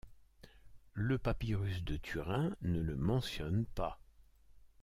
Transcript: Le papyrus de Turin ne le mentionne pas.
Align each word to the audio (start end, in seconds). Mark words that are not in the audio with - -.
Le 0.95 1.19
papyrus 1.19 1.83
de 1.83 1.95
Turin 1.95 2.55
ne 2.63 2.79
le 2.81 2.95
mentionne 2.95 3.67
pas. 3.67 3.99